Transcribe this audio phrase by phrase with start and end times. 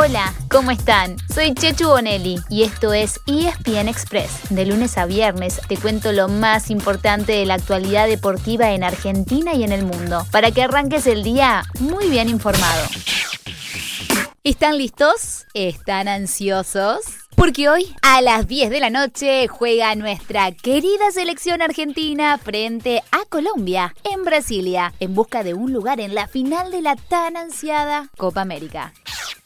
[0.00, 1.16] Hola, ¿cómo están?
[1.34, 4.30] Soy Chechu Bonelli y esto es ESPN Express.
[4.48, 9.54] De lunes a viernes te cuento lo más importante de la actualidad deportiva en Argentina
[9.54, 12.86] y en el mundo, para que arranques el día muy bien informado.
[14.44, 15.46] ¿Están listos?
[15.52, 17.00] ¿Están ansiosos?
[17.34, 23.24] Porque hoy a las 10 de la noche juega nuestra querida selección argentina frente a
[23.28, 28.10] Colombia en Brasilia en busca de un lugar en la final de la tan ansiada
[28.16, 28.92] Copa América.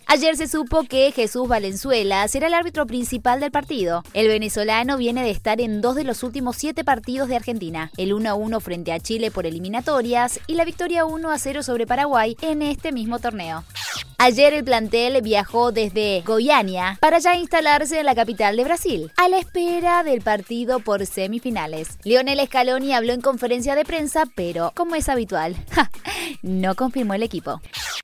[0.06, 4.02] Ayer se supo que Jesús Valenzuela será el árbitro principal del partido.
[4.12, 8.12] El venezolano viene de estar en dos de los últimos siete partidos de Argentina, el
[8.12, 13.18] 1-1 frente a Chile por eliminatorias y la victoria 1-0 sobre Paraguay en este mismo
[13.18, 13.64] torneo.
[14.18, 19.28] Ayer el plantel viajó desde Goiânia para ya instalarse en la capital de Brasil, a
[19.28, 21.98] la espera del partido por semifinales.
[22.04, 25.56] Lionel Scaloni habló en conferencia de prensa, pero como es habitual,
[26.42, 27.60] no confirmó el equipo.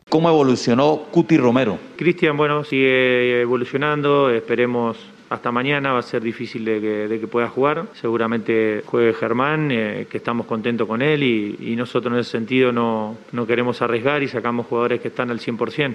[0.09, 1.79] ¿Cómo evolucionó Cuti Romero?
[1.97, 4.97] Cristian, bueno, sigue evolucionando, esperemos
[5.31, 7.87] hasta mañana va a ser difícil de que, pueda jugar.
[8.01, 13.17] Seguramente juegue Germán, eh, que estamos contentos con él y, nosotros en ese sentido no,
[13.31, 15.95] no, queremos arriesgar y sacamos jugadores que están al 100%.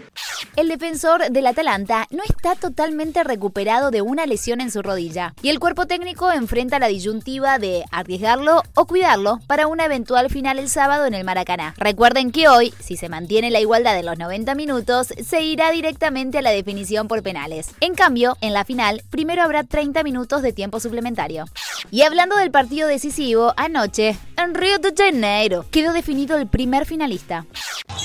[0.56, 5.50] El defensor del Atalanta no está totalmente recuperado de una lesión en su rodilla y
[5.50, 10.70] el cuerpo técnico enfrenta la disyuntiva de arriesgarlo o cuidarlo para una eventual final el
[10.70, 11.74] sábado en el Maracaná.
[11.78, 16.38] Recuerden que hoy, si se mantiene la igualdad de los 90 minutos, se irá directamente
[16.38, 17.72] a la definición por penales.
[17.82, 21.46] En cambio, en la final, primero habrá 30 minutos de tiempo suplementario.
[21.92, 27.46] Y hablando del partido decisivo, anoche, en Río de Janeiro, quedó definido el primer finalista.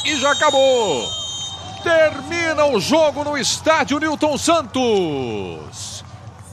[0.05, 1.03] Y ya acabó.
[1.83, 6.05] Termina o jogo no estádio Newton Santos.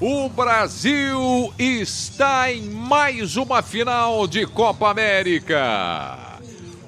[0.02, 6.25] O Brasil está em mais uma final de Copa América.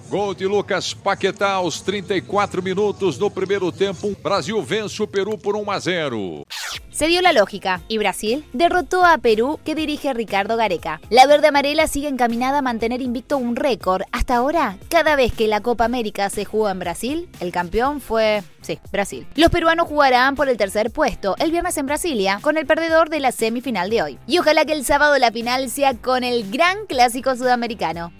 [0.09, 4.09] Gol de Lucas Paquetá aos 34 minutos no primeiro tempo.
[4.23, 6.43] Brasil vence o Peru por 1 a 0.
[6.89, 11.01] Se dio la lógica y Brasil derrotó a Perú que dirige Ricardo Gareca.
[11.09, 14.03] La verde amarela sigue encaminada a mantener invicto un récord.
[14.11, 18.43] Hasta ahora, cada vez que la Copa América se jugó en Brasil, el campeón fue,
[18.61, 19.27] sí, Brasil.
[19.35, 23.19] Los peruanos jugarán por el tercer puesto el viernes en Brasilia con el perdedor de
[23.19, 24.19] la semifinal de hoy.
[24.25, 28.11] Y ojalá que el sábado la final sea con el gran clásico sudamericano.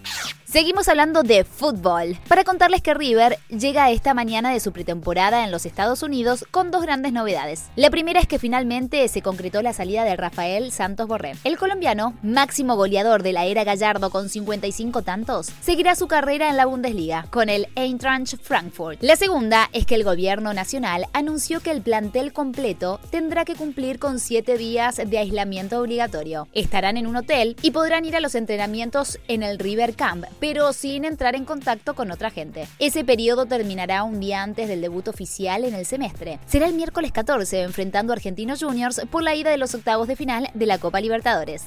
[0.50, 5.50] Seguimos hablando de fútbol para contarles que River llega esta mañana de su pretemporada en
[5.50, 7.66] los Estados Unidos con dos grandes novedades.
[7.76, 11.34] La primera es que finalmente se concretó la salida de Rafael Santos Borré.
[11.44, 16.56] El colombiano, máximo goleador de la era Gallardo con 55 tantos, seguirá su carrera en
[16.56, 19.02] la Bundesliga con el Eintracht Frankfurt.
[19.02, 23.98] La segunda es que el gobierno nacional anunció que el plantel completo tendrá que cumplir
[23.98, 26.48] con 7 días de aislamiento obligatorio.
[26.54, 30.72] Estarán en un hotel y podrán ir a los entrenamientos en el River Camp pero
[30.72, 32.66] sin entrar en contacto con otra gente.
[32.78, 36.38] Ese periodo terminará un día antes del debut oficial en el semestre.
[36.46, 40.16] Será el miércoles 14 enfrentando a Argentinos Juniors por la ida de los octavos de
[40.16, 41.64] final de la Copa Libertadores.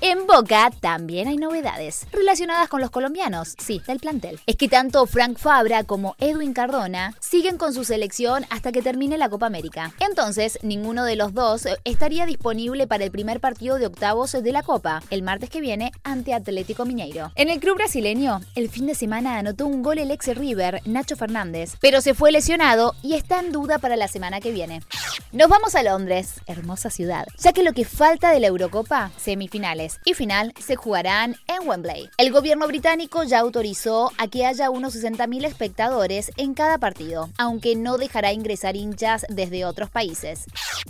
[0.00, 4.40] En Boca también hay novedades relacionadas con los colombianos, sí, del plantel.
[4.46, 9.18] Es que tanto Frank Fabra como Edwin Cardona siguen con su selección hasta que termine
[9.18, 9.92] la Copa América.
[10.00, 14.62] Entonces, ninguno de los dos estaría disponible para el primer partido de octavos de la
[14.62, 17.32] Copa, el martes que viene ante Atlético Mineiro.
[17.34, 18.09] En el club brasileño
[18.56, 22.32] el fin de semana anotó un gol el ex River, Nacho Fernández, pero se fue
[22.32, 24.82] lesionado y está en duda para la semana que viene.
[25.30, 30.00] Nos vamos a Londres, hermosa ciudad, ya que lo que falta de la Eurocopa, semifinales
[30.04, 32.10] y final, se jugarán en Wembley.
[32.18, 37.76] El gobierno británico ya autorizó a que haya unos 60.000 espectadores en cada partido, aunque
[37.76, 40.46] no dejará ingresar hinchas desde otros países.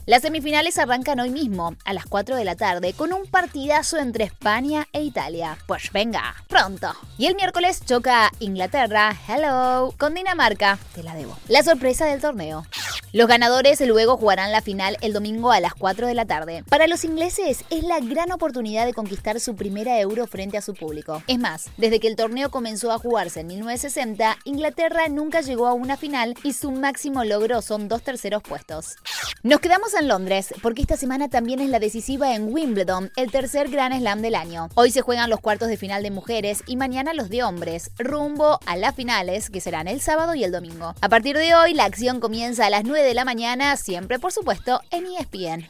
[0.07, 4.25] Las semifinales arrancan hoy mismo, a las 4 de la tarde, con un partidazo entre
[4.25, 5.59] España e Italia.
[5.67, 6.91] Pues venga, pronto.
[7.21, 11.37] Y el miércoles choca Inglaterra, hello, con Dinamarca, te la debo.
[11.49, 12.65] La sorpresa del torneo.
[13.13, 16.65] Los ganadores luego jugarán la final el domingo a las 4 de la tarde.
[16.71, 20.75] Para los ingleses es la gran oportunidad de conquistar su primera euro frente a su
[20.75, 21.23] público.
[21.27, 25.75] Es más, desde que el torneo comenzó a jugarse en 1960, Inglaterra nunca llegó a
[25.75, 28.97] una final y su máximo logro son dos terceros puestos.
[29.43, 33.69] Nos quedamos en Londres porque esta semana también es la decisiva en Wimbledon, el tercer
[33.69, 34.69] Grand Slam del año.
[34.75, 38.61] Hoy se juegan los cuartos de final de mujeres y mañana los de hombres, rumbo
[38.67, 40.95] a las finales que serán el sábado y el domingo.
[41.01, 44.33] A partir de hoy la acción comienza a las 9 de la mañana, siempre por
[44.33, 45.69] supuesto en ESPN.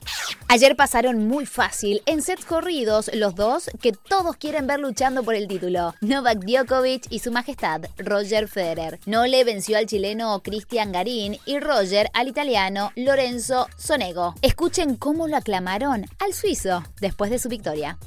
[0.48, 5.34] Ayer pasaron muy fácil en sets corridos los dos que todos quieren ver luchando por
[5.34, 5.94] el título.
[6.00, 8.98] Novak Djokovic y su majestad Roger Federer.
[9.06, 14.34] Nole venció al chileno Cristian Garín y Roger al italiano Lorenzo Sonego.
[14.42, 17.98] Escuchen cómo lo aclamaron al suizo después de su victoria.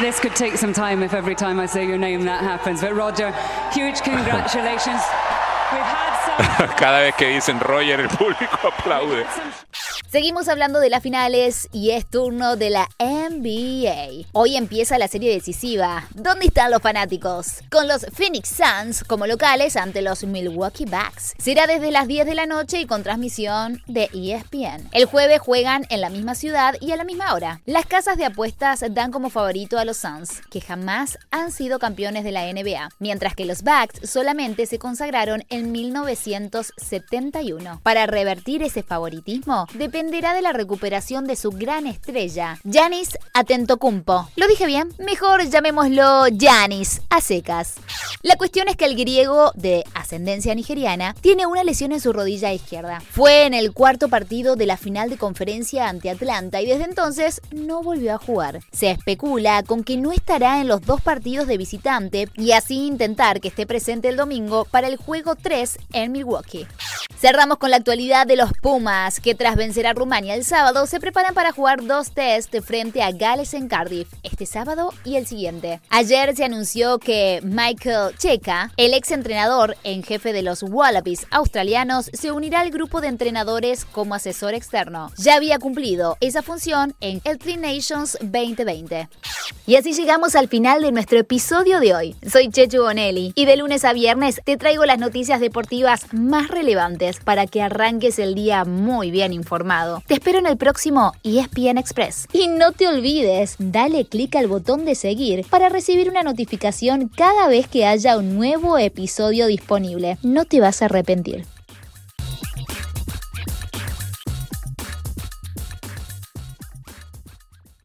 [0.00, 2.82] This could take some time if every time I say your name that happens.
[2.82, 3.32] But Roger,
[3.72, 5.02] huge congratulations.
[6.78, 9.26] Cada vez que dicen Roger, el público aplaude.
[10.10, 14.26] Seguimos hablando de las finales y es turno de la NBA.
[14.32, 16.08] Hoy empieza la serie decisiva.
[16.14, 17.58] ¿Dónde están los fanáticos?
[17.70, 21.34] Con los Phoenix Suns como locales ante los Milwaukee Bucks.
[21.36, 24.88] Será desde las 10 de la noche y con transmisión de ESPN.
[24.92, 27.60] El jueves juegan en la misma ciudad y a la misma hora.
[27.66, 32.24] Las casas de apuestas dan como favorito a los Suns, que jamás han sido campeones
[32.24, 37.80] de la NBA, mientras que los Bucks solamente se consagraron en 1971.
[37.82, 44.28] Para revertir ese favoritismo, depende dependerá de la recuperación de su gran estrella, Janis Atentocumpo.
[44.36, 44.90] ¿Lo dije bien?
[45.00, 47.74] Mejor llamémoslo Janis a secas.
[48.22, 52.52] La cuestión es que el griego de ascendencia nigeriana tiene una lesión en su rodilla
[52.52, 53.02] izquierda.
[53.10, 57.40] Fue en el cuarto partido de la final de conferencia ante Atlanta y desde entonces
[57.50, 58.60] no volvió a jugar.
[58.70, 63.40] Se especula con que no estará en los dos partidos de visitante y así intentar
[63.40, 66.68] que esté presente el domingo para el juego 3 en Milwaukee.
[67.20, 71.00] Cerramos con la actualidad de los Pumas, que tras vencer a Rumania el sábado, se
[71.00, 75.80] preparan para jugar dos test frente a Gales en Cardiff, este sábado y el siguiente.
[75.88, 82.08] Ayer se anunció que Michael Checa, el ex entrenador en jefe de los Wallabies australianos,
[82.12, 85.10] se unirá al grupo de entrenadores como asesor externo.
[85.16, 89.08] Ya había cumplido esa función en el Three Nations 2020.
[89.66, 92.16] Y así llegamos al final de nuestro episodio de hoy.
[92.30, 97.07] Soy Chechu Bonelli y de lunes a viernes te traigo las noticias deportivas más relevantes
[97.16, 100.02] para que arranques el día muy bien informado.
[100.06, 102.26] Te espero en el próximo ESPN Express.
[102.32, 107.48] Y no te olvides, dale clic al botón de seguir para recibir una notificación cada
[107.48, 110.18] vez que haya un nuevo episodio disponible.
[110.22, 111.44] No te vas a arrepentir.